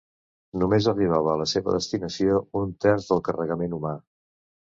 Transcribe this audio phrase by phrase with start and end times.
[0.61, 3.93] Només arribava a la seva destinació un terç del carregament humà.